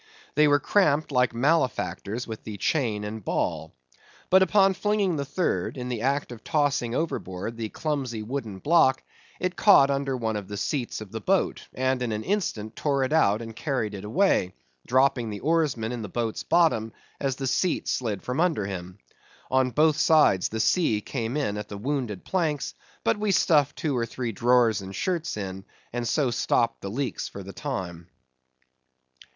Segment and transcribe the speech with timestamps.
[0.33, 3.75] They were cramped like malefactors with the chain and ball.
[4.31, 9.03] But upon flinging the third, in the act of tossing overboard the clumsy wooden block,
[9.39, 13.03] it caught under one of the seats of the boat, and in an instant tore
[13.03, 14.55] it out and carried it away,
[14.87, 18.97] dropping the oarsman in the boat's bottom as the seat slid from under him.
[19.51, 22.73] On both sides the sea came in at the wounded planks,
[23.03, 25.63] but we stuffed two or three drawers and shirts in,
[25.93, 28.07] and so stopped the leaks for the time.